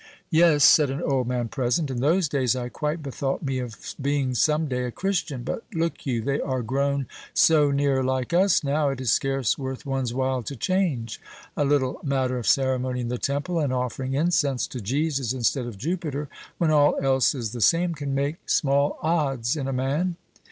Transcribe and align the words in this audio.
"Yes," 0.31 0.63
said 0.63 0.89
an 0.89 1.03
old 1.03 1.27
man 1.27 1.47
present, 1.47 1.91
"in 1.91 1.99
those 1.99 2.27
days 2.27 2.55
I 2.55 2.69
quite 2.69 3.03
bethought 3.03 3.43
me 3.43 3.59
of 3.59 3.77
being 4.01 4.33
some 4.33 4.67
day 4.67 4.85
a 4.85 4.91
Christian; 4.91 5.43
but 5.43 5.63
look 5.75 6.07
you, 6.07 6.23
they 6.23 6.41
are 6.41 6.63
grown 6.63 7.05
so 7.35 7.69
near 7.69 8.01
like 8.03 8.33
us 8.33 8.63
now, 8.63 8.89
it 8.89 8.99
is 8.99 9.11
scarce 9.11 9.59
worth 9.59 9.85
one's 9.85 10.11
while 10.11 10.41
to 10.41 10.55
change. 10.55 11.21
A 11.55 11.63
little 11.65 11.99
matter 12.03 12.39
of 12.39 12.47
ceremony 12.47 13.01
in 13.01 13.09
the 13.09 13.19
temple, 13.19 13.59
and 13.59 13.71
offering 13.71 14.15
incense 14.15 14.65
to 14.69 14.81
Jesus, 14.81 15.33
instead 15.33 15.67
of 15.67 15.77
Jupiter, 15.77 16.27
when 16.57 16.71
all 16.71 16.95
else 16.99 17.35
is 17.35 17.51
the 17.51 17.61
same, 17.61 17.93
can 17.93 18.15
make 18.15 18.49
small 18.49 18.97
odds 19.03 19.55
in 19.55 19.67
a 19.67 19.71
man." 19.71 20.15